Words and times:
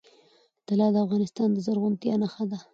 طلا 0.67 0.87
د 0.91 0.95
افغانستان 1.05 1.47
د 1.51 1.57
زرغونتیا 1.65 2.15
نښه 2.21 2.45
ده. 2.51 2.59